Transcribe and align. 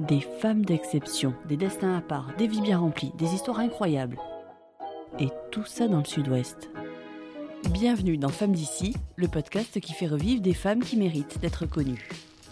Des 0.00 0.20
femmes 0.20 0.62
d'exception, 0.62 1.32
des 1.48 1.56
destins 1.56 1.96
à 1.96 2.02
part, 2.02 2.30
des 2.36 2.46
vies 2.46 2.60
bien 2.60 2.76
remplies, 2.76 3.12
des 3.16 3.32
histoires 3.32 3.60
incroyables. 3.60 4.18
Et 5.18 5.28
tout 5.50 5.64
ça 5.64 5.88
dans 5.88 6.00
le 6.00 6.04
sud-ouest. 6.04 6.68
Bienvenue 7.70 8.18
dans 8.18 8.28
Femmes 8.28 8.52
d'ici, 8.52 8.94
le 9.16 9.26
podcast 9.26 9.80
qui 9.80 9.94
fait 9.94 10.06
revivre 10.06 10.42
des 10.42 10.52
femmes 10.52 10.84
qui 10.84 10.98
méritent 10.98 11.40
d'être 11.40 11.64
connues. 11.64 12.10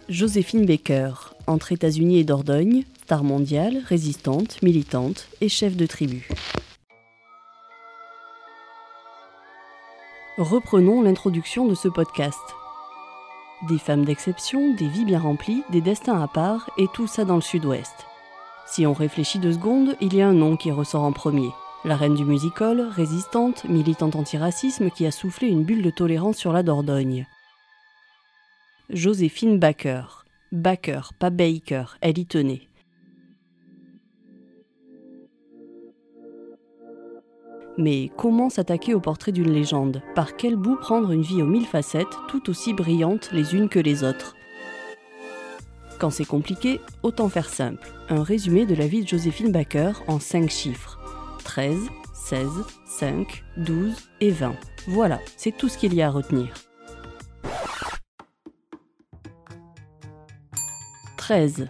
Joséphine 0.09 0.65
Baker, 0.65 1.13
entre 1.47 1.73
États-Unis 1.73 2.19
et 2.19 2.25
Dordogne, 2.25 2.85
star 3.03 3.23
mondiale, 3.23 3.83
résistante, 3.87 4.63
militante 4.63 5.29
et 5.43 5.51
chef 5.51 5.77
de 5.77 5.85
tribu. 5.85 6.27
Reprenons 10.39 11.03
l'introduction 11.03 11.67
de 11.67 11.75
ce 11.75 11.89
podcast. 11.89 12.41
Des 13.69 13.79
femmes 13.79 14.05
d'exception, 14.05 14.75
des 14.75 14.89
vies 14.89 15.07
bien 15.07 15.21
remplies, 15.21 15.63
des 15.71 15.81
destins 15.81 16.21
à 16.21 16.29
part, 16.29 16.69
et 16.77 16.87
tout 16.93 17.07
ça 17.07 17.25
dans 17.25 17.37
le 17.37 17.41
sud-ouest. 17.41 18.07
Si 18.67 18.87
on 18.87 18.93
réfléchit 18.93 19.39
deux 19.39 19.55
secondes, 19.55 19.97
il 20.03 20.15
y 20.15 20.21
a 20.21 20.29
un 20.29 20.35
nom 20.35 20.57
qui 20.57 20.71
ressort 20.71 21.05
en 21.05 21.13
premier. 21.13 21.49
La 21.85 21.97
reine 21.97 22.15
du 22.15 22.25
musical, 22.25 22.81
résistante, 22.81 23.65
militante 23.65 24.17
antiracisme 24.17 24.91
qui 24.91 25.07
a 25.07 25.11
soufflé 25.11 25.49
une 25.49 25.65
bulle 25.65 25.83
de 25.83 25.91
tolérance 25.91 26.37
sur 26.37 26.53
la 26.53 26.63
Dordogne. 26.63 27.27
Joséphine 28.91 29.59
Baker. 29.59 30.05
Baker, 30.53 31.01
pas 31.19 31.31
Baker, 31.31 31.85
elle 32.03 32.19
y 32.19 32.27
tenait. 32.27 32.69
Mais 37.77 38.11
comment 38.17 38.51
s'attaquer 38.51 38.95
au 38.95 39.01
portrait 39.01 39.33
d'une 39.33 39.51
légende? 39.51 40.01
Par 40.15 40.37
quel 40.37 40.55
bout 40.55 40.77
prendre 40.77 41.11
une 41.11 41.23
vie 41.23 41.43
aux 41.43 41.47
mille 41.47 41.67
facettes, 41.67 42.17
tout 42.29 42.49
aussi 42.49 42.73
brillantes 42.73 43.31
les 43.33 43.57
unes 43.57 43.69
que 43.69 43.81
les 43.81 44.05
autres? 44.05 44.37
Quand 45.99 46.11
c'est 46.11 46.25
compliqué, 46.25 46.81
autant 47.03 47.29
faire 47.29 47.49
simple. 47.49 47.93
Un 48.09 48.23
résumé 48.23 48.65
de 48.67 48.75
la 48.75 48.87
vie 48.87 49.03
de 49.03 49.09
Joséphine 49.09 49.51
Baker 49.51 49.93
en 50.07 50.21
5 50.21 50.51
chiffres. 50.51 50.99
13, 51.45 51.77
16, 52.15 52.49
5, 52.87 53.45
12 53.57 53.97
et 54.21 54.31
20. 54.31 54.55
Voilà, 54.87 55.19
c'est 55.37 55.57
tout 55.57 55.69
ce 55.69 55.77
qu'il 55.77 55.95
y 55.95 56.03
a 56.03 56.09
à 56.09 56.11
retenir. 56.11 56.55
13. 61.17 61.69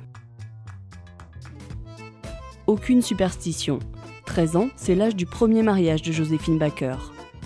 Aucune 2.66 3.02
superstition, 3.02 3.78
13 4.34 4.56
ans, 4.56 4.68
c'est 4.74 4.96
l'âge 4.96 5.14
du 5.14 5.26
premier 5.26 5.62
mariage 5.62 6.02
de 6.02 6.10
Joséphine 6.10 6.58
Baker. 6.58 6.96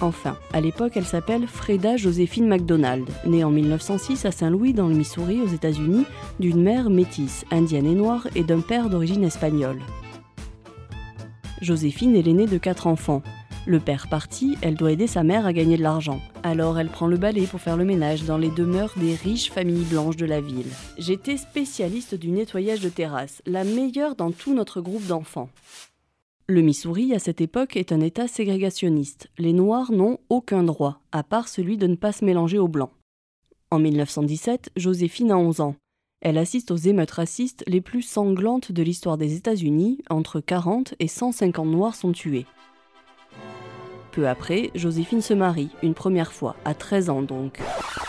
Enfin, 0.00 0.38
à 0.54 0.62
l'époque, 0.62 0.92
elle 0.96 1.04
s'appelle 1.04 1.46
Freda 1.46 1.98
Joséphine 1.98 2.48
MacDonald, 2.48 3.06
née 3.26 3.44
en 3.44 3.50
1906 3.50 4.24
à 4.24 4.30
Saint-Louis 4.30 4.72
dans 4.72 4.88
le 4.88 4.94
Missouri 4.94 5.42
aux 5.42 5.48
États-Unis, 5.48 6.06
d'une 6.40 6.62
mère 6.62 6.88
métisse, 6.88 7.44
indienne 7.50 7.84
et 7.84 7.94
noire, 7.94 8.26
et 8.34 8.42
d'un 8.42 8.60
père 8.60 8.88
d'origine 8.88 9.22
espagnole. 9.22 9.80
Joséphine 11.60 12.16
est 12.16 12.22
l'aînée 12.22 12.46
de 12.46 12.56
quatre 12.56 12.86
enfants. 12.86 13.22
Le 13.66 13.80
père 13.80 14.08
parti, 14.08 14.56
elle 14.62 14.76
doit 14.76 14.92
aider 14.92 15.08
sa 15.08 15.22
mère 15.22 15.44
à 15.44 15.52
gagner 15.52 15.76
de 15.76 15.82
l'argent. 15.82 16.22
Alors 16.42 16.78
elle 16.78 16.88
prend 16.88 17.06
le 17.06 17.18
balai 17.18 17.42
pour 17.42 17.60
faire 17.60 17.76
le 17.76 17.84
ménage 17.84 18.24
dans 18.24 18.38
les 18.38 18.48
demeures 18.48 18.94
des 18.96 19.14
riches 19.14 19.50
familles 19.50 19.84
blanches 19.84 20.16
de 20.16 20.24
la 20.24 20.40
ville. 20.40 20.72
J'étais 20.96 21.36
spécialiste 21.36 22.14
du 22.14 22.30
nettoyage 22.30 22.80
de 22.80 22.88
terrasse, 22.88 23.42
la 23.44 23.64
meilleure 23.64 24.14
dans 24.14 24.30
tout 24.30 24.54
notre 24.54 24.80
groupe 24.80 25.06
d'enfants. 25.06 25.50
Le 26.50 26.62
Missouri, 26.62 27.14
à 27.14 27.18
cette 27.18 27.42
époque, 27.42 27.76
est 27.76 27.92
un 27.92 28.00
État 28.00 28.26
ségrégationniste. 28.26 29.28
Les 29.36 29.52
Noirs 29.52 29.92
n'ont 29.92 30.16
aucun 30.30 30.62
droit, 30.62 31.02
à 31.12 31.22
part 31.22 31.46
celui 31.46 31.76
de 31.76 31.86
ne 31.86 31.94
pas 31.94 32.10
se 32.10 32.24
mélanger 32.24 32.58
aux 32.58 32.68
Blancs. 32.68 32.90
En 33.70 33.78
1917, 33.78 34.70
Joséphine 34.74 35.30
a 35.30 35.36
11 35.36 35.60
ans. 35.60 35.76
Elle 36.22 36.38
assiste 36.38 36.70
aux 36.70 36.76
émeutes 36.76 37.10
racistes 37.10 37.64
les 37.66 37.82
plus 37.82 38.00
sanglantes 38.00 38.72
de 38.72 38.82
l'histoire 38.82 39.18
des 39.18 39.36
États-Unis. 39.36 39.98
Entre 40.08 40.40
40 40.40 40.94
et 41.00 41.06
150 41.06 41.68
Noirs 41.68 41.94
sont 41.94 42.12
tués. 42.12 42.46
Peu 44.12 44.26
après, 44.26 44.70
Joséphine 44.74 45.20
se 45.20 45.34
marie, 45.34 45.68
une 45.82 45.92
première 45.92 46.32
fois, 46.32 46.56
à 46.64 46.72
13 46.72 47.10
ans 47.10 47.22
donc. 47.22 47.60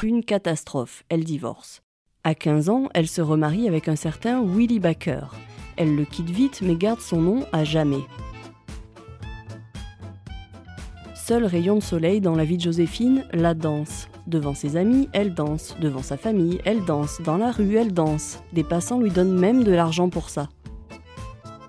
Une 0.01 0.23
catastrophe, 0.23 1.03
elle 1.09 1.25
divorce. 1.25 1.81
À 2.23 2.35
15 2.35 2.69
ans, 2.69 2.87
elle 2.93 3.09
se 3.09 3.21
remarie 3.21 3.67
avec 3.67 3.89
un 3.89 3.97
certain 3.97 4.41
Willie 4.41 4.79
Baker. 4.79 5.25
Elle 5.75 5.97
le 5.97 6.05
quitte 6.05 6.29
vite 6.29 6.61
mais 6.61 6.75
garde 6.75 7.01
son 7.01 7.21
nom 7.21 7.45
à 7.51 7.65
jamais. 7.65 8.05
Seul 11.29 11.45
rayon 11.45 11.75
de 11.75 11.83
soleil 11.83 12.21
dans 12.21 12.33
la 12.33 12.43
vie 12.43 12.57
de 12.57 12.63
Joséphine, 12.63 13.23
la 13.33 13.53
danse. 13.53 14.07
Devant 14.25 14.55
ses 14.55 14.77
amis, 14.77 15.09
elle 15.13 15.35
danse. 15.35 15.77
Devant 15.79 16.01
sa 16.01 16.17
famille, 16.17 16.59
elle 16.65 16.83
danse. 16.85 17.21
Dans 17.21 17.37
la 17.37 17.51
rue, 17.51 17.75
elle 17.75 17.93
danse. 17.93 18.41
Des 18.51 18.63
passants 18.63 18.99
lui 18.99 19.11
donnent 19.11 19.37
même 19.37 19.63
de 19.63 19.71
l'argent 19.71 20.09
pour 20.09 20.31
ça. 20.31 20.49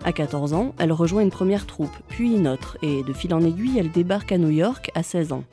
À 0.02 0.12
14 0.12 0.54
ans, 0.54 0.72
elle 0.78 0.92
rejoint 0.92 1.20
une 1.20 1.30
première 1.30 1.66
troupe, 1.66 1.94
puis 2.08 2.36
une 2.36 2.48
autre, 2.48 2.78
et 2.80 3.02
de 3.02 3.12
fil 3.12 3.34
en 3.34 3.42
aiguille, 3.42 3.78
elle 3.78 3.90
débarque 3.90 4.32
à 4.32 4.38
New 4.38 4.48
York 4.48 4.90
à 4.94 5.02
16 5.02 5.34
ans. 5.34 5.44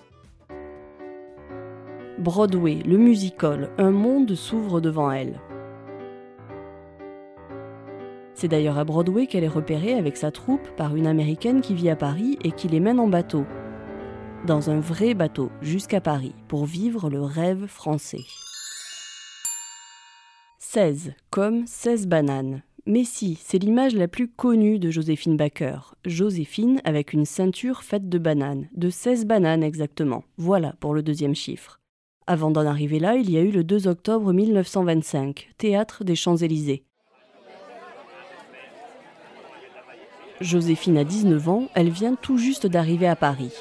Broadway, 2.17 2.77
le 2.87 2.97
musical, 2.97 3.71
un 3.77 3.91
monde 3.91 4.33
s'ouvre 4.35 4.79
devant 4.79 5.11
elle. 5.11 5.41
C'est 8.35 8.47
d'ailleurs 8.47 8.77
à 8.77 8.85
Broadway 8.85 9.27
qu'elle 9.27 9.43
est 9.43 9.49
repérée 9.49 9.95
avec 9.95 10.15
sa 10.15 10.31
troupe 10.31 10.69
par 10.77 10.95
une 10.95 11.07
américaine 11.07 11.59
qui 11.59 11.73
vit 11.73 11.89
à 11.89 11.97
Paris 11.97 12.39
et 12.45 12.53
qui 12.53 12.69
les 12.69 12.79
mène 12.79 13.01
en 13.01 13.09
bateau, 13.09 13.45
dans 14.45 14.69
un 14.69 14.79
vrai 14.79 15.13
bateau 15.13 15.49
jusqu'à 15.61 16.01
Paris 16.01 16.35
pour 16.47 16.65
vivre 16.65 17.09
le 17.09 17.21
rêve 17.21 17.65
français. 17.67 18.25
16, 20.59 21.13
comme 21.29 21.65
16 21.65 22.07
bananes. 22.07 22.61
Mais 22.85 23.03
si, 23.03 23.37
c'est 23.41 23.57
l'image 23.57 23.95
la 23.95 24.07
plus 24.07 24.29
connue 24.29 24.79
de 24.79 24.91
Joséphine 24.91 25.35
Baker. 25.35 25.79
Joséphine 26.05 26.81
avec 26.85 27.13
une 27.13 27.25
ceinture 27.25 27.83
faite 27.83 28.07
de 28.07 28.17
bananes, 28.17 28.69
de 28.75 28.89
16 28.89 29.25
bananes 29.25 29.63
exactement. 29.63 30.23
Voilà 30.37 30.73
pour 30.79 30.93
le 30.93 31.03
deuxième 31.03 31.35
chiffre. 31.35 31.79
Avant 32.27 32.51
d'en 32.51 32.65
arriver 32.65 32.99
là, 32.99 33.15
il 33.15 33.29
y 33.29 33.37
a 33.37 33.41
eu 33.41 33.51
le 33.51 33.63
2 33.63 33.87
octobre 33.87 34.31
1925, 34.33 35.49
théâtre 35.57 36.03
des 36.03 36.15
Champs-Élysées. 36.15 36.83
Joséphine 40.39 40.97
a 40.99 41.03
19 41.03 41.49
ans, 41.49 41.67
elle 41.73 41.89
vient 41.89 42.15
tout 42.15 42.37
juste 42.37 42.67
d'arriver 42.67 43.07
à 43.07 43.15
Paris. 43.15 43.53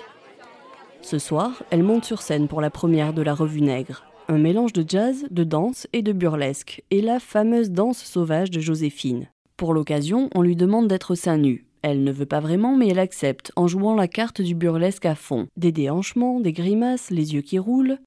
Ce 1.06 1.21
soir, 1.21 1.62
elle 1.71 1.84
monte 1.84 2.05
sur 2.05 2.21
scène 2.21 2.49
pour 2.49 2.61
la 2.61 2.69
première 2.69 3.12
de 3.12 3.22
la 3.22 3.33
Revue 3.33 3.61
Nègre. 3.61 4.03
Un 4.27 4.39
mélange 4.39 4.72
de 4.72 4.84
jazz, 4.84 5.25
de 5.31 5.44
danse 5.44 5.87
et 5.93 6.03
de 6.03 6.11
burlesque, 6.11 6.83
et 6.91 7.00
la 7.00 7.21
fameuse 7.21 7.71
danse 7.71 8.03
sauvage 8.03 8.50
de 8.50 8.59
Joséphine. 8.59 9.28
Pour 9.56 9.72
l'occasion, 9.72 10.28
on 10.34 10.43
lui 10.43 10.56
demande 10.56 10.89
d'être 10.89 11.15
seins 11.15 11.37
nus. 11.37 11.65
Elle 11.83 12.03
ne 12.03 12.11
veut 12.11 12.27
pas 12.27 12.41
vraiment, 12.41 12.77
mais 12.77 12.89
elle 12.89 12.99
accepte, 12.99 13.53
en 13.55 13.69
jouant 13.69 13.95
la 13.95 14.09
carte 14.09 14.41
du 14.41 14.56
burlesque 14.56 15.06
à 15.06 15.15
fond. 15.15 15.47
Des 15.56 15.71
déhanchements, 15.71 16.41
des 16.41 16.53
grimaces, 16.53 17.12
les 17.12 17.34
yeux 17.34 17.43
qui 17.43 17.61
roulent. 17.61 18.00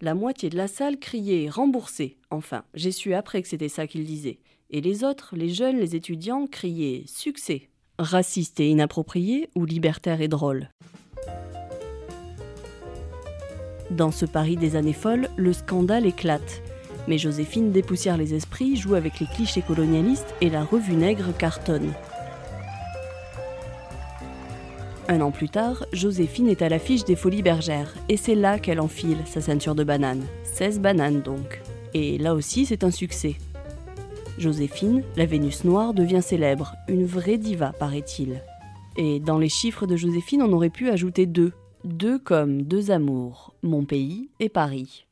La 0.00 0.14
moitié 0.14 0.50
de 0.50 0.56
la 0.56 0.66
salle 0.66 0.98
criait 0.98 1.48
remboursé. 1.48 2.16
Enfin, 2.32 2.64
j'ai 2.74 2.90
su 2.90 3.14
après 3.14 3.42
que 3.42 3.48
c'était 3.48 3.68
ça 3.68 3.86
qu'il 3.86 4.04
disait. 4.04 4.40
Et 4.70 4.80
les 4.80 5.04
autres, 5.04 5.36
les 5.36 5.50
jeunes, 5.50 5.78
les 5.78 5.94
étudiants, 5.94 6.48
criaient 6.48 7.04
succès. 7.06 7.68
Raciste 8.00 8.58
et 8.58 8.68
inapproprié 8.68 9.50
ou 9.54 9.66
libertaire 9.66 10.20
et 10.20 10.26
drôle? 10.26 10.68
Dans 13.90 14.12
ce 14.12 14.24
Paris 14.24 14.56
des 14.56 14.76
années 14.76 14.92
folles, 14.92 15.28
le 15.36 15.52
scandale 15.52 16.06
éclate. 16.06 16.62
Mais 17.08 17.18
Joséphine 17.18 17.72
dépoussière 17.72 18.16
les 18.16 18.34
esprits, 18.34 18.76
joue 18.76 18.94
avec 18.94 19.18
les 19.18 19.26
clichés 19.26 19.62
colonialistes 19.62 20.32
et 20.40 20.48
la 20.48 20.62
revue 20.62 20.94
nègre 20.94 21.36
cartonne. 21.36 21.92
Un 25.08 25.20
an 25.22 25.32
plus 25.32 25.48
tard, 25.48 25.84
Joséphine 25.92 26.48
est 26.48 26.62
à 26.62 26.68
l'affiche 26.68 27.04
des 27.04 27.16
Folies 27.16 27.42
Bergères, 27.42 27.92
et 28.08 28.16
c'est 28.16 28.36
là 28.36 28.60
qu'elle 28.60 28.78
enfile 28.78 29.18
sa 29.26 29.40
ceinture 29.40 29.74
de 29.74 29.82
banane. 29.82 30.22
16 30.44 30.78
bananes 30.78 31.20
donc. 31.20 31.60
Et 31.94 32.16
là 32.16 32.34
aussi, 32.34 32.64
c'est 32.64 32.84
un 32.84 32.92
succès. 32.92 33.34
Joséphine, 34.38 35.02
la 35.16 35.26
Vénus 35.26 35.64
noire, 35.64 35.94
devient 35.94 36.22
célèbre, 36.22 36.76
une 36.86 37.06
vraie 37.06 37.38
diva, 37.38 37.72
paraît-il. 37.72 38.40
Et 38.96 39.18
dans 39.18 39.38
les 39.38 39.48
chiffres 39.48 39.86
de 39.86 39.96
Joséphine, 39.96 40.42
on 40.42 40.52
aurait 40.52 40.70
pu 40.70 40.90
ajouter 40.90 41.26
deux, 41.26 41.52
deux 41.84 42.18
comme 42.18 42.62
deux 42.62 42.90
amours, 42.90 43.54
mon 43.62 43.84
pays 43.84 44.30
et 44.38 44.48
Paris. 44.48 45.06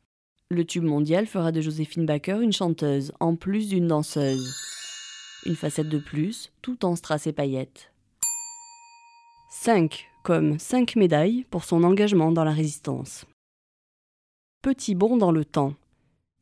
Le 0.50 0.64
tube 0.64 0.84
mondial 0.84 1.26
fera 1.26 1.52
de 1.52 1.60
Joséphine 1.60 2.06
Baker 2.06 2.38
une 2.40 2.52
chanteuse, 2.52 3.12
en 3.20 3.36
plus 3.36 3.68
d'une 3.68 3.88
danseuse. 3.88 4.54
Une 5.46 5.56
facette 5.56 5.88
de 5.88 5.98
plus, 5.98 6.50
tout 6.62 6.84
en 6.84 6.96
strass 6.96 7.26
et 7.26 7.32
paillettes. 7.32 7.92
5 9.50 10.06
comme 10.22 10.58
5 10.58 10.96
médailles 10.96 11.46
pour 11.50 11.64
son 11.64 11.84
engagement 11.84 12.32
dans 12.32 12.44
la 12.44 12.52
résistance. 12.52 13.24
Petit 14.62 14.94
bond 14.94 15.16
dans 15.16 15.32
le 15.32 15.44
temps. 15.44 15.74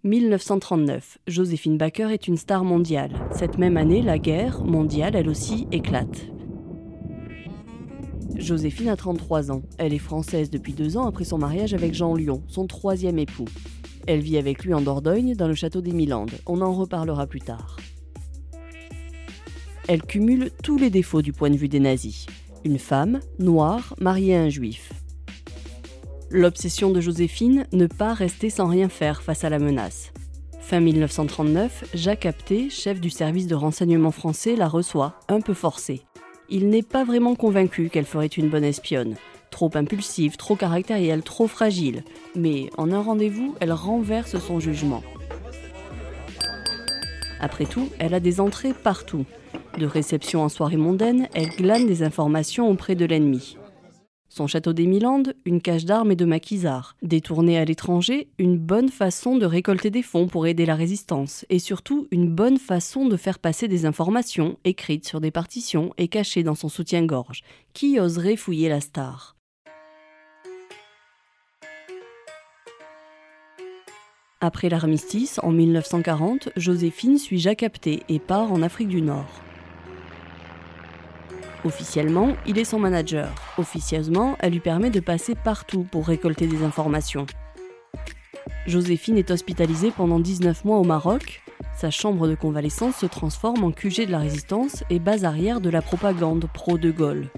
1939, 0.04 1.18
Joséphine 1.26 1.78
Baker 1.78 2.12
est 2.12 2.28
une 2.28 2.36
star 2.36 2.64
mondiale. 2.64 3.12
Cette 3.32 3.58
même 3.58 3.76
année, 3.76 4.02
la 4.02 4.18
guerre 4.18 4.64
mondiale, 4.64 5.16
elle 5.16 5.28
aussi, 5.28 5.66
éclate. 5.72 6.35
Joséphine 8.38 8.88
a 8.88 8.96
33 8.96 9.50
ans. 9.50 9.62
Elle 9.78 9.94
est 9.94 9.98
française 9.98 10.50
depuis 10.50 10.72
deux 10.72 10.96
ans 10.96 11.06
après 11.06 11.24
son 11.24 11.38
mariage 11.38 11.74
avec 11.74 11.94
Jean 11.94 12.14
Lyon, 12.14 12.42
son 12.48 12.66
troisième 12.66 13.18
époux. 13.18 13.46
Elle 14.06 14.20
vit 14.20 14.38
avec 14.38 14.64
lui 14.64 14.74
en 14.74 14.80
Dordogne, 14.80 15.34
dans 15.34 15.48
le 15.48 15.54
château 15.54 15.80
des 15.80 15.92
Milandes. 15.92 16.32
On 16.46 16.60
en 16.60 16.72
reparlera 16.72 17.26
plus 17.26 17.40
tard. 17.40 17.76
Elle 19.88 20.02
cumule 20.02 20.50
tous 20.62 20.78
les 20.78 20.90
défauts 20.90 21.22
du 21.22 21.32
point 21.32 21.50
de 21.50 21.56
vue 21.56 21.68
des 21.68 21.80
nazis. 21.80 22.26
Une 22.64 22.78
femme, 22.78 23.20
noire, 23.38 23.94
mariée 24.00 24.36
à 24.36 24.42
un 24.42 24.48
juif. 24.48 24.92
L'obsession 26.30 26.90
de 26.90 27.00
Joséphine, 27.00 27.66
ne 27.72 27.86
pas 27.86 28.12
rester 28.12 28.50
sans 28.50 28.66
rien 28.66 28.88
faire 28.88 29.22
face 29.22 29.44
à 29.44 29.50
la 29.50 29.58
menace. 29.58 30.12
Fin 30.60 30.80
1939, 30.80 31.90
Jacques 31.94 32.26
Apté, 32.26 32.68
chef 32.70 33.00
du 33.00 33.10
service 33.10 33.46
de 33.46 33.54
renseignement 33.54 34.10
français, 34.10 34.56
la 34.56 34.66
reçoit, 34.66 35.20
un 35.28 35.40
peu 35.40 35.54
forcée. 35.54 36.02
Il 36.48 36.68
n'est 36.68 36.82
pas 36.82 37.04
vraiment 37.04 37.34
convaincu 37.34 37.88
qu'elle 37.88 38.04
ferait 38.04 38.26
une 38.26 38.48
bonne 38.48 38.64
espionne. 38.64 39.16
Trop 39.50 39.70
impulsive, 39.74 40.36
trop 40.36 40.54
caractérielle, 40.54 41.22
trop 41.22 41.48
fragile. 41.48 42.04
Mais 42.36 42.70
en 42.76 42.92
un 42.92 43.00
rendez-vous, 43.00 43.54
elle 43.60 43.72
renverse 43.72 44.38
son 44.38 44.60
jugement. 44.60 45.02
Après 47.40 47.66
tout, 47.66 47.88
elle 47.98 48.14
a 48.14 48.20
des 48.20 48.40
entrées 48.40 48.72
partout. 48.74 49.24
De 49.78 49.86
réception 49.86 50.42
en 50.42 50.48
soirée 50.48 50.76
mondaine, 50.76 51.28
elle 51.34 51.48
glane 51.48 51.86
des 51.86 52.02
informations 52.02 52.70
auprès 52.70 52.94
de 52.94 53.04
l'ennemi. 53.04 53.56
Son 54.36 54.46
château 54.46 54.74
des 54.74 54.84
Milandes, 54.84 55.34
une 55.46 55.62
cage 55.62 55.86
d'armes 55.86 56.12
et 56.12 56.14
de 56.14 56.26
maquisards. 56.26 56.94
Détourné 57.00 57.56
à 57.56 57.64
l'étranger, 57.64 58.28
une 58.36 58.58
bonne 58.58 58.90
façon 58.90 59.38
de 59.38 59.46
récolter 59.46 59.88
des 59.88 60.02
fonds 60.02 60.26
pour 60.26 60.46
aider 60.46 60.66
la 60.66 60.74
résistance. 60.74 61.46
Et 61.48 61.58
surtout, 61.58 62.06
une 62.10 62.28
bonne 62.28 62.58
façon 62.58 63.08
de 63.08 63.16
faire 63.16 63.38
passer 63.38 63.66
des 63.66 63.86
informations 63.86 64.58
écrites 64.64 65.08
sur 65.08 65.22
des 65.22 65.30
partitions 65.30 65.94
et 65.96 66.08
cachées 66.08 66.42
dans 66.42 66.54
son 66.54 66.68
soutien-gorge. 66.68 67.44
Qui 67.72 67.98
oserait 67.98 68.36
fouiller 68.36 68.68
la 68.68 68.82
star? 68.82 69.36
Après 74.42 74.68
l'armistice, 74.68 75.40
en 75.42 75.50
1940, 75.50 76.50
Joséphine 76.56 77.16
suit 77.16 77.38
Jacques 77.38 77.62
Apté 77.62 78.02
et 78.10 78.18
part 78.18 78.52
en 78.52 78.60
Afrique 78.60 78.88
du 78.88 79.00
Nord. 79.00 79.45
Officiellement, 81.66 82.36
il 82.46 82.60
est 82.60 82.64
son 82.64 82.78
manager. 82.78 83.28
Officieusement, 83.58 84.36
elle 84.38 84.52
lui 84.52 84.60
permet 84.60 84.90
de 84.90 85.00
passer 85.00 85.34
partout 85.34 85.82
pour 85.82 86.06
récolter 86.06 86.46
des 86.46 86.62
informations. 86.62 87.26
Joséphine 88.68 89.18
est 89.18 89.32
hospitalisée 89.32 89.90
pendant 89.90 90.20
19 90.20 90.64
mois 90.64 90.78
au 90.78 90.84
Maroc. 90.84 91.42
Sa 91.76 91.90
chambre 91.90 92.28
de 92.28 92.36
convalescence 92.36 92.94
se 92.98 93.06
transforme 93.06 93.64
en 93.64 93.72
QG 93.72 94.06
de 94.06 94.12
la 94.12 94.20
résistance 94.20 94.84
et 94.90 95.00
base 95.00 95.24
arrière 95.24 95.60
de 95.60 95.68
la 95.68 95.82
propagande 95.82 96.48
pro-De 96.54 96.92
Gaulle. 96.92 97.30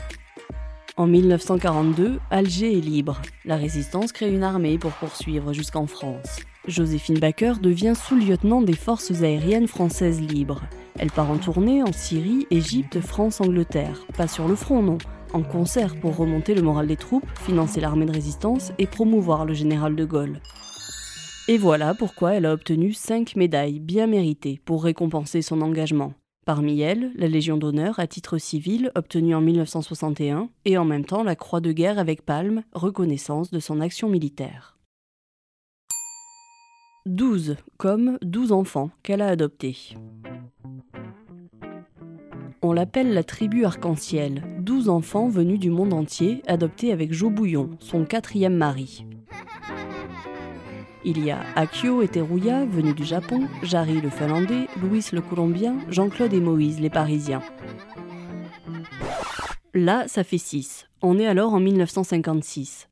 En 0.99 1.07
1942, 1.07 2.21
Alger 2.31 2.77
est 2.77 2.83
libre. 2.83 3.23
La 3.47 3.57
résistance 3.57 4.13
crée 4.13 4.31
une 4.31 4.43
armée 4.43 4.77
pour 4.77 4.93
poursuivre 4.93 5.55
jusqu'en 5.55 5.87
France. 5.87 6.41
Joséphine 6.67 7.19
Baker 7.19 7.55
devient 7.63 7.95
sous-lieutenant 7.97 8.61
des 8.61 8.77
forces 8.77 9.23
aériennes 9.23 9.69
françaises 9.69 10.21
libres. 10.21 10.61
Elle 11.00 11.12
part 11.12 11.31
en 11.31 11.39
tournée 11.39 11.83
en 11.83 11.93
Syrie, 11.93 12.47
Égypte, 12.50 13.00
France, 13.00 13.41
Angleterre. 13.41 14.00
Pas 14.17 14.27
sur 14.27 14.49
le 14.49 14.56
front, 14.56 14.83
non. 14.83 14.99
En 15.33 15.43
concert 15.43 15.95
pour 16.00 16.17
remonter 16.17 16.55
le 16.55 16.62
moral 16.62 16.89
des 16.89 16.97
troupes, 16.97 17.29
financer 17.41 17.81
l'armée 17.81 18.06
de 18.06 18.12
résistance 18.12 18.73
et 18.79 18.87
promouvoir 18.87 19.45
le 19.45 19.55
général 19.55 19.95
de 19.95 20.05
Gaulle. 20.05 20.41
Et 21.47 21.56
voilà 21.56 21.95
pourquoi 21.95 22.35
elle 22.35 22.47
a 22.47 22.53
obtenu 22.53 22.93
cinq 22.93 23.37
médailles 23.37 23.79
bien 23.79 24.06
méritées 24.06 24.61
pour 24.65 24.83
récompenser 24.83 25.41
son 25.41 25.61
engagement. 25.61 26.15
Parmi 26.45 26.81
elles, 26.81 27.12
la 27.15 27.29
Légion 27.29 27.59
d'honneur 27.59 28.01
à 28.01 28.06
titre 28.06 28.39
civil 28.39 28.91
obtenue 28.94 29.35
en 29.35 29.41
1961 29.41 30.49
et 30.65 30.79
en 30.79 30.85
même 30.85 31.05
temps 31.05 31.23
la 31.23 31.37
Croix 31.37 31.61
de 31.61 31.73
guerre 31.73 31.99
avec 31.99 32.25
palme, 32.25 32.65
reconnaissance 32.73 33.51
de 33.51 33.61
son 33.61 33.81
action 33.81 34.09
militaire. 34.09 34.79
12, 37.06 37.56
comme 37.77 38.19
12 38.23 38.53
enfants 38.53 38.91
qu'elle 39.03 39.23
a 39.23 39.29
adoptés. 39.29 39.94
On 42.70 42.75
l'appelle 42.75 43.15
la 43.15 43.25
tribu 43.25 43.65
arc-en-ciel, 43.65 44.43
12 44.61 44.91
enfants 44.91 45.29
venus 45.29 45.59
du 45.59 45.70
monde 45.70 45.94
entier, 45.94 46.43
adoptés 46.47 46.93
avec 46.93 47.15
Jo 47.15 47.31
Bouillon, 47.31 47.70
son 47.79 48.05
quatrième 48.05 48.55
mari. 48.55 49.06
Il 51.03 51.25
y 51.25 51.31
a 51.31 51.38
Akio 51.56 52.03
et 52.03 52.09
Teruya, 52.09 52.67
venus 52.67 52.94
du 52.94 53.06
Japon, 53.06 53.49
Jarry 53.62 54.03
le 54.03 54.11
Finlandais, 54.11 54.67
Louis 54.82 55.03
le 55.15 55.23
Colombien, 55.23 55.79
Jean-Claude 55.88 56.35
et 56.35 56.43
Moïse 56.43 56.79
les 56.79 56.91
Parisiens. 56.91 57.41
Là, 59.73 60.05
ça 60.06 60.23
fait 60.23 60.37
6. 60.37 60.88
On 61.00 61.19
est 61.19 61.26
alors 61.26 61.55
en 61.55 61.61
1956. 61.61 62.88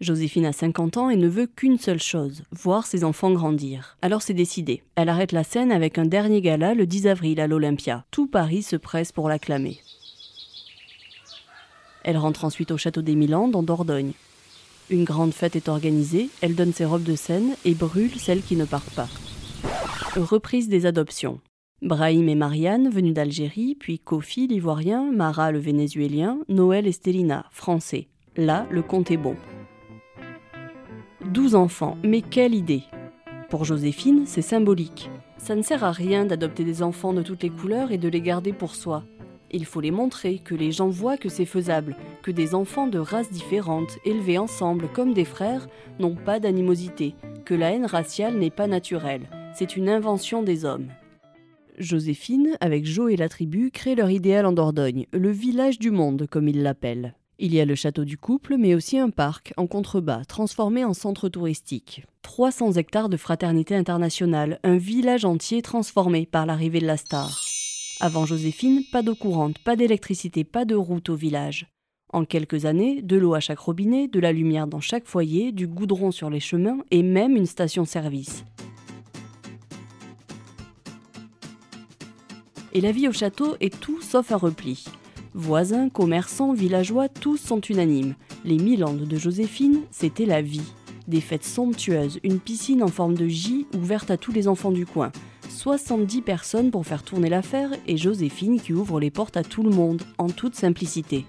Joséphine 0.00 0.46
a 0.46 0.52
50 0.52 0.96
ans 0.96 1.08
et 1.08 1.16
ne 1.16 1.28
veut 1.28 1.46
qu'une 1.46 1.78
seule 1.78 2.02
chose, 2.02 2.42
voir 2.50 2.84
ses 2.84 3.04
enfants 3.04 3.30
grandir. 3.30 3.96
Alors 4.02 4.22
c'est 4.22 4.34
décidé. 4.34 4.82
Elle 4.96 5.08
arrête 5.08 5.30
la 5.30 5.44
scène 5.44 5.70
avec 5.70 5.98
un 5.98 6.04
dernier 6.04 6.40
gala 6.40 6.74
le 6.74 6.84
10 6.84 7.06
avril 7.06 7.40
à 7.40 7.46
l'Olympia. 7.46 8.04
Tout 8.10 8.26
Paris 8.26 8.64
se 8.64 8.74
presse 8.74 9.12
pour 9.12 9.28
l'acclamer. 9.28 9.78
Elle 12.02 12.18
rentre 12.18 12.44
ensuite 12.44 12.72
au 12.72 12.76
château 12.76 13.02
des 13.02 13.14
Milandes 13.14 13.54
en 13.54 13.62
Dordogne. 13.62 14.12
Une 14.90 15.04
grande 15.04 15.32
fête 15.32 15.56
est 15.56 15.68
organisée, 15.68 16.28
elle 16.40 16.56
donne 16.56 16.72
ses 16.72 16.84
robes 16.84 17.04
de 17.04 17.14
scène 17.14 17.54
et 17.64 17.74
brûle 17.74 18.18
celles 18.18 18.42
qui 18.42 18.56
ne 18.56 18.64
partent 18.64 18.94
pas. 18.94 19.08
Reprise 20.16 20.68
des 20.68 20.86
adoptions. 20.86 21.40
Brahim 21.82 22.28
et 22.28 22.34
Marianne, 22.34 22.90
venus 22.90 23.14
d'Algérie, 23.14 23.76
puis 23.78 24.00
Kofi, 24.00 24.48
l'ivoirien, 24.48 25.12
Mara, 25.12 25.52
le 25.52 25.58
vénézuélien, 25.58 26.38
Noël 26.48 26.86
et 26.86 26.92
Stélina, 26.92 27.46
français. 27.50 28.08
Là, 28.36 28.66
le 28.70 28.82
compte 28.82 29.10
est 29.10 29.16
bon. 29.16 29.36
12 31.34 31.56
enfants, 31.56 31.98
mais 32.04 32.22
quelle 32.22 32.54
idée 32.54 32.84
Pour 33.50 33.64
Joséphine, 33.64 34.22
c'est 34.24 34.40
symbolique. 34.40 35.10
Ça 35.36 35.56
ne 35.56 35.62
sert 35.62 35.82
à 35.82 35.90
rien 35.90 36.26
d'adopter 36.26 36.62
des 36.62 36.80
enfants 36.80 37.12
de 37.12 37.22
toutes 37.22 37.42
les 37.42 37.50
couleurs 37.50 37.90
et 37.90 37.98
de 37.98 38.06
les 38.06 38.20
garder 38.20 38.52
pour 38.52 38.76
soi. 38.76 39.02
Il 39.50 39.64
faut 39.64 39.80
les 39.80 39.90
montrer, 39.90 40.38
que 40.38 40.54
les 40.54 40.70
gens 40.70 40.88
voient 40.88 41.16
que 41.16 41.28
c'est 41.28 41.44
faisable, 41.44 41.96
que 42.22 42.30
des 42.30 42.54
enfants 42.54 42.86
de 42.86 43.00
races 43.00 43.32
différentes, 43.32 43.98
élevés 44.04 44.38
ensemble 44.38 44.86
comme 44.94 45.12
des 45.12 45.24
frères, 45.24 45.66
n'ont 45.98 46.14
pas 46.14 46.38
d'animosité, 46.38 47.16
que 47.44 47.54
la 47.54 47.72
haine 47.72 47.86
raciale 47.86 48.38
n'est 48.38 48.50
pas 48.50 48.68
naturelle, 48.68 49.28
c'est 49.56 49.74
une 49.74 49.88
invention 49.88 50.44
des 50.44 50.64
hommes. 50.64 50.86
Joséphine, 51.78 52.56
avec 52.60 52.86
Jo 52.86 53.08
et 53.08 53.16
la 53.16 53.28
tribu, 53.28 53.72
crée 53.72 53.96
leur 53.96 54.10
idéal 54.10 54.46
en 54.46 54.52
Dordogne, 54.52 55.06
le 55.12 55.32
village 55.32 55.80
du 55.80 55.90
monde 55.90 56.28
comme 56.30 56.46
ils 56.46 56.62
l'appellent. 56.62 57.16
Il 57.40 57.52
y 57.52 57.60
a 57.60 57.64
le 57.64 57.74
château 57.74 58.04
du 58.04 58.16
couple, 58.16 58.56
mais 58.56 58.76
aussi 58.76 58.96
un 58.96 59.10
parc 59.10 59.52
en 59.56 59.66
contrebas, 59.66 60.24
transformé 60.24 60.84
en 60.84 60.94
centre 60.94 61.28
touristique. 61.28 62.04
300 62.22 62.74
hectares 62.74 63.08
de 63.08 63.16
fraternité 63.16 63.74
internationale, 63.74 64.60
un 64.62 64.76
village 64.76 65.24
entier 65.24 65.60
transformé 65.60 66.26
par 66.26 66.46
l'arrivée 66.46 66.78
de 66.78 66.86
la 66.86 66.96
star. 66.96 67.44
Avant 67.98 68.24
Joséphine, 68.24 68.82
pas 68.92 69.02
d'eau 69.02 69.16
courante, 69.16 69.58
pas 69.58 69.74
d'électricité, 69.74 70.44
pas 70.44 70.64
de 70.64 70.76
route 70.76 71.08
au 71.08 71.16
village. 71.16 71.66
En 72.12 72.24
quelques 72.24 72.66
années, 72.66 73.02
de 73.02 73.16
l'eau 73.16 73.34
à 73.34 73.40
chaque 73.40 73.58
robinet, 73.58 74.06
de 74.06 74.20
la 74.20 74.32
lumière 74.32 74.68
dans 74.68 74.80
chaque 74.80 75.06
foyer, 75.06 75.50
du 75.50 75.66
goudron 75.66 76.12
sur 76.12 76.30
les 76.30 76.38
chemins 76.38 76.78
et 76.92 77.02
même 77.02 77.34
une 77.34 77.46
station-service. 77.46 78.44
Et 82.72 82.80
la 82.80 82.92
vie 82.92 83.08
au 83.08 83.12
château 83.12 83.56
est 83.60 83.76
tout 83.80 84.00
sauf 84.00 84.30
un 84.30 84.36
repli. 84.36 84.84
Voisins, 85.36 85.88
commerçants, 85.88 86.52
villageois, 86.52 87.08
tous 87.08 87.38
sont 87.38 87.60
unanimes. 87.60 88.14
Les 88.44 88.56
Milandes 88.56 89.02
de 89.02 89.16
Joséphine, 89.16 89.80
c'était 89.90 90.26
la 90.26 90.40
vie. 90.40 90.72
Des 91.08 91.20
fêtes 91.20 91.44
somptueuses, 91.44 92.20
une 92.22 92.38
piscine 92.38 92.84
en 92.84 92.88
forme 92.88 93.14
de 93.14 93.26
J 93.26 93.66
ouverte 93.76 94.12
à 94.12 94.16
tous 94.16 94.30
les 94.30 94.46
enfants 94.46 94.70
du 94.70 94.86
coin. 94.86 95.10
70 95.48 96.22
personnes 96.22 96.70
pour 96.70 96.86
faire 96.86 97.02
tourner 97.02 97.28
l'affaire 97.28 97.70
et 97.88 97.96
Joséphine 97.96 98.60
qui 98.60 98.72
ouvre 98.72 99.00
les 99.00 99.10
portes 99.10 99.36
à 99.36 99.42
tout 99.42 99.64
le 99.64 99.70
monde, 99.70 100.02
en 100.18 100.28
toute 100.28 100.54
simplicité. 100.54 101.26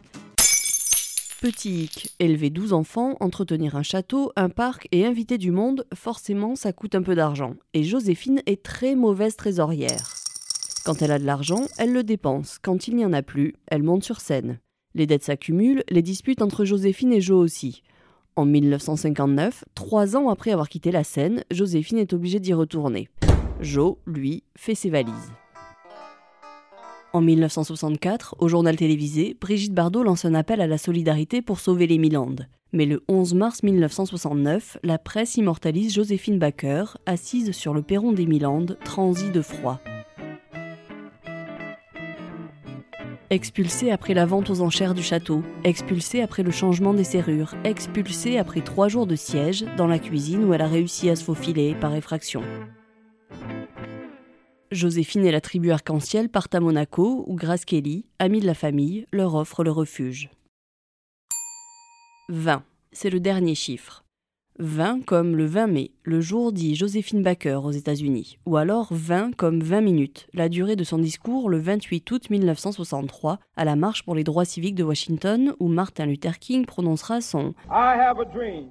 Petit 1.41 1.85
hic, 1.85 2.13
élever 2.19 2.51
12 2.51 2.73
enfants, 2.73 3.17
entretenir 3.21 3.75
un 3.75 3.83
château, 3.83 4.31
un 4.35 4.49
parc 4.49 4.87
et 4.91 5.07
inviter 5.07 5.39
du 5.39 5.49
monde, 5.49 5.87
forcément 5.95 6.55
ça 6.55 6.73
coûte 6.73 6.93
un 6.93 7.01
peu 7.01 7.15
d'argent. 7.15 7.55
Et 7.73 7.83
Joséphine 7.83 8.43
est 8.45 8.61
très 8.61 8.93
mauvaise 8.93 9.35
trésorière. 9.35 10.14
Quand 10.85 11.01
elle 11.01 11.11
a 11.11 11.17
de 11.17 11.25
l'argent, 11.25 11.65
elle 11.79 11.93
le 11.93 12.03
dépense. 12.03 12.59
Quand 12.61 12.87
il 12.87 12.95
n'y 12.95 13.05
en 13.05 13.13
a 13.13 13.23
plus, 13.23 13.55
elle 13.65 13.81
monte 13.81 14.03
sur 14.03 14.21
scène. 14.21 14.59
Les 14.93 15.07
dettes 15.07 15.23
s'accumulent, 15.23 15.83
les 15.89 16.03
disputes 16.03 16.43
entre 16.43 16.63
Joséphine 16.63 17.11
et 17.11 17.21
Jo 17.21 17.39
aussi. 17.39 17.81
En 18.35 18.45
1959, 18.45 19.65
trois 19.73 20.15
ans 20.15 20.29
après 20.29 20.51
avoir 20.51 20.69
quitté 20.69 20.91
la 20.91 21.03
scène, 21.03 21.43
Joséphine 21.49 21.97
est 21.97 22.13
obligée 22.13 22.39
d'y 22.39 22.53
retourner. 22.53 23.09
Jo, 23.61 23.97
lui, 24.05 24.43
fait 24.55 24.75
ses 24.75 24.91
valises. 24.91 25.31
En 27.13 27.21
1964, 27.21 28.35
au 28.37 28.47
journal 28.47 28.75
télévisé, 28.75 29.35
Brigitte 29.41 29.73
Bardot 29.73 30.03
lance 30.03 30.23
un 30.25 30.35
appel 30.35 30.61
à 30.61 30.67
la 30.67 30.77
solidarité 30.77 31.41
pour 31.41 31.59
sauver 31.59 31.87
les 31.87 31.97
Milandes. 31.97 32.47
Mais 32.73 32.85
le 32.85 33.01
11 33.07 33.33
mars 33.33 33.63
1969, 33.63 34.77
la 34.83 34.99
presse 34.99 35.35
immortalise 35.37 35.95
Joséphine 35.95 36.37
Baker, 36.37 36.85
assise 37.07 37.53
sur 37.53 37.73
le 37.73 37.81
perron 37.81 38.11
des 38.11 38.27
Milandes, 38.27 38.77
transie 38.83 39.31
de 39.31 39.41
froid. 39.41 39.81
Expulsée 43.31 43.89
après 43.89 44.13
la 44.13 44.27
vente 44.27 44.51
aux 44.51 44.61
enchères 44.61 44.93
du 44.93 45.01
château, 45.01 45.41
expulsée 45.63 46.21
après 46.21 46.43
le 46.43 46.51
changement 46.51 46.93
des 46.93 47.03
serrures, 47.03 47.55
expulsée 47.63 48.37
après 48.37 48.61
trois 48.61 48.87
jours 48.87 49.07
de 49.07 49.15
siège 49.15 49.65
dans 49.77 49.87
la 49.87 49.97
cuisine 49.97 50.43
où 50.43 50.53
elle 50.53 50.61
a 50.61 50.67
réussi 50.67 51.09
à 51.09 51.15
se 51.15 51.23
faufiler 51.23 51.73
par 51.73 51.95
effraction. 51.95 52.43
Joséphine 54.69 55.25
et 55.25 55.31
la 55.31 55.41
tribu 55.41 55.71
arc-en-ciel 55.71 56.29
partent 56.29 56.53
à 56.53 56.59
Monaco 56.59 57.23
où 57.25 57.35
Grace 57.35 57.65
Kelly, 57.65 58.05
amie 58.19 58.41
de 58.41 58.45
la 58.45 58.53
famille, 58.53 59.07
leur 59.11 59.33
offre 59.33 59.63
le 59.63 59.71
refuge. 59.71 60.29
20. 62.29 62.63
C'est 62.91 63.09
le 63.09 63.19
dernier 63.19 63.55
chiffre. 63.55 64.04
20 64.59 65.03
comme 65.03 65.35
le 65.35 65.45
20 65.45 65.67
mai, 65.67 65.91
le 66.03 66.21
jour 66.21 66.53
dit 66.53 66.75
Joséphine 66.75 67.21
Baker 67.21 67.59
aux 67.65 67.71
États-Unis, 67.71 68.37
ou 68.45 68.55
alors 68.55 68.87
20 68.91 69.35
comme 69.35 69.61
20 69.61 69.81
minutes, 69.81 70.27
la 70.33 70.47
durée 70.47 70.77
de 70.77 70.85
son 70.85 70.97
discours 70.97 71.49
le 71.49 71.59
28 71.59 72.09
août 72.11 72.29
1963 72.29 73.39
à 73.57 73.65
la 73.65 73.75
marche 73.75 74.03
pour 74.03 74.15
les 74.15 74.23
droits 74.23 74.45
civiques 74.45 74.75
de 74.75 74.83
Washington 74.85 75.53
où 75.59 75.67
Martin 75.67 76.05
Luther 76.05 76.39
King 76.39 76.65
prononcera 76.65 77.19
son 77.19 77.53
I 77.69 77.99
have 77.99 78.19
a 78.21 78.25
dream. 78.25 78.69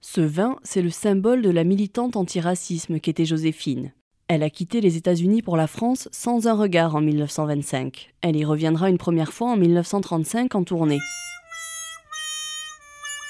Ce 0.00 0.22
20, 0.22 0.56
c'est 0.62 0.82
le 0.82 0.90
symbole 0.90 1.42
de 1.42 1.50
la 1.50 1.64
militante 1.64 2.16
antiracisme 2.16 2.98
qu'était 2.98 3.26
Joséphine. 3.26 3.92
Elle 4.28 4.42
a 4.42 4.50
quitté 4.50 4.80
les 4.80 4.96
États-Unis 4.96 5.42
pour 5.42 5.58
la 5.58 5.66
France 5.66 6.08
sans 6.10 6.46
un 6.46 6.54
regard 6.54 6.96
en 6.96 7.02
1925. 7.02 8.14
Elle 8.22 8.36
y 8.36 8.46
reviendra 8.46 8.88
une 8.88 8.98
première 8.98 9.34
fois 9.34 9.50
en 9.50 9.56
1935 9.58 10.54
en 10.54 10.64
tournée. 10.64 11.00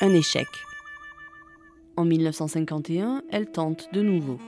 Un 0.01 0.15
échec. 0.15 0.47
En 1.97 2.05
1951, 2.05 3.23
elle 3.31 3.51
tente 3.51 3.89
de 3.93 4.01
nouveau. 4.01 4.39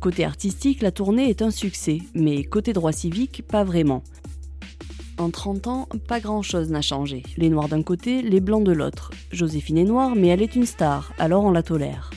Côté 0.00 0.24
artistique, 0.24 0.82
la 0.82 0.92
tournée 0.92 1.28
est 1.28 1.42
un 1.42 1.50
succès, 1.50 1.98
mais 2.14 2.44
côté 2.44 2.72
droit 2.72 2.92
civique, 2.92 3.42
pas 3.48 3.64
vraiment. 3.64 4.02
En 5.18 5.30
30 5.30 5.66
ans, 5.66 5.88
pas 6.06 6.20
grand-chose 6.20 6.70
n'a 6.70 6.82
changé. 6.82 7.22
Les 7.36 7.48
noirs 7.48 7.68
d'un 7.68 7.82
côté, 7.82 8.22
les 8.22 8.40
blancs 8.40 8.64
de 8.64 8.72
l'autre. 8.72 9.10
Joséphine 9.32 9.78
est 9.78 9.84
noire, 9.84 10.14
mais 10.14 10.28
elle 10.28 10.42
est 10.42 10.54
une 10.54 10.66
star, 10.66 11.12
alors 11.18 11.44
on 11.44 11.50
la 11.50 11.62
tolère. 11.62 12.10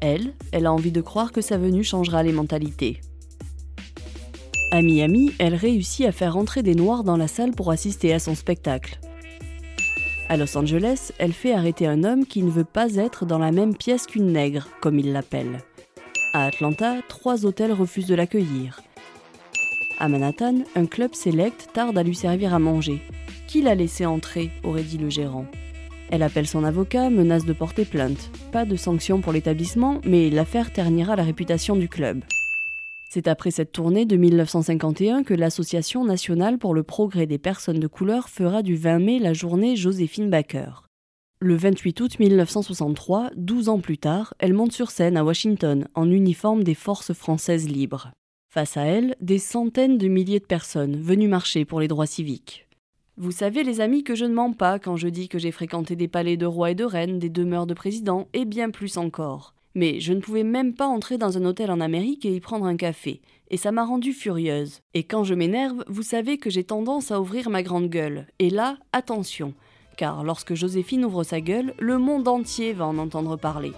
Elle, 0.00 0.34
elle 0.50 0.66
a 0.66 0.72
envie 0.72 0.92
de 0.92 1.00
croire 1.00 1.30
que 1.30 1.40
sa 1.40 1.58
venue 1.58 1.84
changera 1.84 2.22
les 2.22 2.32
mentalités. 2.32 3.00
À 4.72 4.82
Miami, 4.82 5.32
elle 5.38 5.54
réussit 5.54 6.06
à 6.06 6.12
faire 6.12 6.36
entrer 6.36 6.62
des 6.62 6.74
noirs 6.74 7.04
dans 7.04 7.16
la 7.16 7.28
salle 7.28 7.50
pour 7.52 7.70
assister 7.70 8.12
à 8.12 8.18
son 8.18 8.34
spectacle. 8.34 9.00
À 10.30 10.36
Los 10.36 10.56
Angeles, 10.56 11.10
elle 11.18 11.32
fait 11.32 11.52
arrêter 11.52 11.88
un 11.88 12.04
homme 12.04 12.24
qui 12.24 12.44
ne 12.44 12.52
veut 12.52 12.62
pas 12.62 12.94
être 12.94 13.26
dans 13.26 13.40
la 13.40 13.50
même 13.50 13.76
pièce 13.76 14.06
qu'une 14.06 14.30
nègre, 14.30 14.68
comme 14.80 15.00
il 15.00 15.12
l'appelle. 15.12 15.58
À 16.32 16.44
Atlanta, 16.44 16.98
trois 17.08 17.44
hôtels 17.44 17.72
refusent 17.72 18.06
de 18.06 18.14
l'accueillir. 18.14 18.80
À 19.98 20.06
Manhattan, 20.06 20.58
un 20.76 20.86
club 20.86 21.16
select 21.16 21.70
tarde 21.72 21.98
à 21.98 22.04
lui 22.04 22.14
servir 22.14 22.54
à 22.54 22.60
manger. 22.60 23.02
Qui 23.48 23.60
l'a 23.60 23.74
laissé 23.74 24.06
entrer 24.06 24.52
aurait 24.62 24.84
dit 24.84 24.98
le 24.98 25.10
gérant. 25.10 25.46
Elle 26.12 26.22
appelle 26.22 26.46
son 26.46 26.62
avocat, 26.62 27.10
menace 27.10 27.44
de 27.44 27.52
porter 27.52 27.84
plainte. 27.84 28.30
Pas 28.52 28.64
de 28.64 28.76
sanction 28.76 29.20
pour 29.20 29.32
l'établissement, 29.32 30.00
mais 30.04 30.30
l'affaire 30.30 30.72
ternira 30.72 31.16
la 31.16 31.24
réputation 31.24 31.74
du 31.74 31.88
club. 31.88 32.20
C'est 33.12 33.26
après 33.26 33.50
cette 33.50 33.72
tournée 33.72 34.06
de 34.06 34.16
1951 34.16 35.24
que 35.24 35.34
l'Association 35.34 36.04
nationale 36.04 36.58
pour 36.58 36.74
le 36.74 36.84
progrès 36.84 37.26
des 37.26 37.38
personnes 37.38 37.80
de 37.80 37.88
couleur 37.88 38.28
fera 38.28 38.62
du 38.62 38.76
20 38.76 39.00
mai 39.00 39.18
la 39.18 39.32
journée 39.32 39.74
Joséphine 39.74 40.30
Baker. 40.30 40.84
Le 41.40 41.56
28 41.56 42.00
août 42.02 42.18
1963, 42.20 43.30
12 43.34 43.68
ans 43.68 43.80
plus 43.80 43.98
tard, 43.98 44.34
elle 44.38 44.54
monte 44.54 44.70
sur 44.70 44.92
scène 44.92 45.16
à 45.16 45.24
Washington 45.24 45.88
en 45.94 46.08
uniforme 46.08 46.62
des 46.62 46.76
forces 46.76 47.12
françaises 47.12 47.68
libres. 47.68 48.12
Face 48.54 48.76
à 48.76 48.82
elle, 48.82 49.16
des 49.20 49.40
centaines 49.40 49.98
de 49.98 50.06
milliers 50.06 50.38
de 50.38 50.46
personnes 50.46 51.02
venues 51.02 51.26
marcher 51.26 51.64
pour 51.64 51.80
les 51.80 51.88
droits 51.88 52.06
civiques. 52.06 52.68
Vous 53.16 53.32
savez, 53.32 53.64
les 53.64 53.80
amis, 53.80 54.04
que 54.04 54.14
je 54.14 54.24
ne 54.24 54.34
mens 54.34 54.52
pas 54.52 54.78
quand 54.78 54.94
je 54.94 55.08
dis 55.08 55.28
que 55.28 55.40
j'ai 55.40 55.50
fréquenté 55.50 55.96
des 55.96 56.06
palais 56.06 56.36
de 56.36 56.46
rois 56.46 56.70
et 56.70 56.76
de 56.76 56.84
reines, 56.84 57.18
des 57.18 57.28
demeures 57.28 57.66
de 57.66 57.74
présidents 57.74 58.28
et 58.34 58.44
bien 58.44 58.70
plus 58.70 58.98
encore. 58.98 59.56
Mais 59.74 60.00
je 60.00 60.12
ne 60.12 60.20
pouvais 60.20 60.42
même 60.42 60.74
pas 60.74 60.86
entrer 60.86 61.18
dans 61.18 61.38
un 61.38 61.44
hôtel 61.44 61.70
en 61.70 61.80
Amérique 61.80 62.24
et 62.24 62.34
y 62.34 62.40
prendre 62.40 62.66
un 62.66 62.76
café, 62.76 63.20
et 63.50 63.56
ça 63.56 63.72
m'a 63.72 63.84
rendue 63.84 64.12
furieuse. 64.12 64.80
Et 64.94 65.04
quand 65.04 65.24
je 65.24 65.34
m'énerve, 65.34 65.84
vous 65.88 66.02
savez 66.02 66.38
que 66.38 66.50
j'ai 66.50 66.64
tendance 66.64 67.10
à 67.10 67.20
ouvrir 67.20 67.50
ma 67.50 67.62
grande 67.62 67.88
gueule. 67.88 68.26
Et 68.38 68.50
là, 68.50 68.78
attention, 68.92 69.54
car 69.96 70.24
lorsque 70.24 70.54
Joséphine 70.54 71.04
ouvre 71.04 71.24
sa 71.24 71.40
gueule, 71.40 71.74
le 71.78 71.98
monde 71.98 72.28
entier 72.28 72.72
va 72.72 72.86
en 72.86 72.98
entendre 72.98 73.36
parler. 73.36 73.72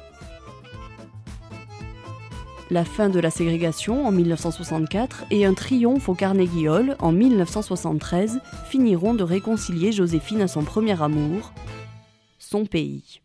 La 2.70 2.84
fin 2.84 3.08
de 3.08 3.20
la 3.20 3.30
ségrégation 3.30 4.06
en 4.06 4.12
1964 4.12 5.24
et 5.30 5.44
un 5.44 5.52
triomphe 5.52 6.08
au 6.08 6.14
Carnegie 6.14 6.68
Hall 6.68 6.96
en 7.00 7.12
1973 7.12 8.40
finiront 8.68 9.14
de 9.14 9.24
réconcilier 9.24 9.92
Joséphine 9.92 10.42
à 10.42 10.48
son 10.48 10.64
premier 10.64 11.02
amour, 11.02 11.52
son 12.38 12.64
pays. 12.64 13.21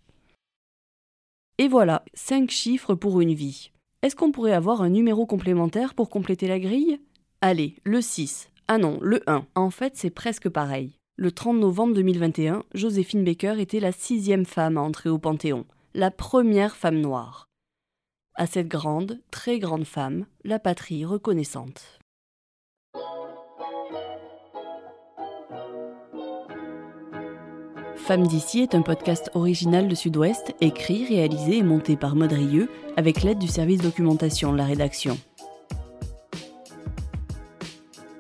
Et 1.60 1.68
voilà, 1.68 2.04
5 2.14 2.52
chiffres 2.52 2.94
pour 2.94 3.20
une 3.20 3.34
vie. 3.34 3.72
Est-ce 4.04 4.16
qu'on 4.16 4.32
pourrait 4.32 4.54
avoir 4.54 4.84
un 4.84 4.90
numéro 4.90 5.26
complémentaire 5.26 5.96
pour 5.96 6.12
compléter 6.12 6.48
la 6.48 6.60
grille? 6.60 7.00
Allez, 7.42 7.76
le 7.84 8.00
6. 8.00 8.52
Ah 8.68 8.78
non, 8.78 9.00
le 9.02 9.24
1. 9.28 9.44
En 9.56 9.72
fait, 9.72 9.94
c'est 9.96 10.12
presque 10.12 10.50
pareil. 10.50 10.92
Le 11.16 11.32
30 11.32 11.58
novembre 11.58 11.96
2021, 11.96 12.64
Joséphine 12.76 13.24
Baker 13.24 13.56
était 13.60 13.80
la 13.80 13.92
sixième 13.92 14.46
femme 14.46 14.78
à 14.78 14.82
entrer 14.82 15.10
au 15.10 15.18
Panthéon, 15.18 15.66
la 15.96 16.12
première 16.12 16.76
femme 16.76 17.02
noire. 17.02 17.48
À 18.36 18.46
cette 18.46 18.68
grande, 18.68 19.20
très 19.32 19.58
grande 19.58 19.86
femme, 19.86 20.28
la 20.44 20.60
patrie 20.60 21.06
reconnaissante. 21.06 21.97
Femme 28.08 28.26
d'ici 28.26 28.62
est 28.62 28.74
un 28.74 28.84
podcast 28.84 29.30
original 29.34 29.90
de 29.90 29.94
Sud-Ouest, 29.94 30.56
écrit, 30.62 31.06
réalisé 31.06 31.58
et 31.58 31.62
monté 31.62 31.98
par 31.98 32.16
Maud 32.16 32.34
avec 32.96 33.22
l'aide 33.22 33.38
du 33.38 33.50
service 33.50 33.82
documentation 33.82 34.54
la 34.54 34.64
rédaction. 34.64 35.18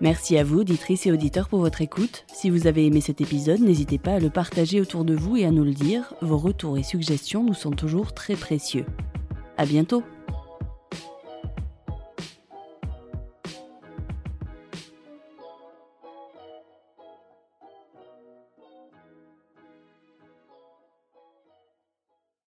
Merci 0.02 0.38
à 0.38 0.44
vous, 0.44 0.60
auditrices 0.60 1.06
et 1.06 1.12
auditeurs, 1.14 1.48
pour 1.48 1.60
votre 1.60 1.82
écoute. 1.82 2.26
Si 2.34 2.50
vous 2.50 2.68
avez 2.68 2.86
aimé 2.86 3.00
cet 3.00 3.22
épisode, 3.22 3.62
n'hésitez 3.62 3.98
pas 3.98 4.16
à 4.16 4.20
le 4.20 4.30
partager 4.30 4.82
autour 4.82 5.06
de 5.06 5.16
vous 5.16 5.38
et 5.38 5.46
à 5.46 5.52
nous 5.52 5.64
le 5.64 5.74
dire. 5.74 6.14
Vos 6.22 6.38
retours 6.38 6.78
et 6.78 6.84
suggestions 6.84 7.46
nous 7.46 7.54
sont 7.54 7.72
toujours 7.72 8.14
très 8.14 8.36
précieux. 8.36 8.86
À 9.56 9.66
bientôt! 9.66 10.04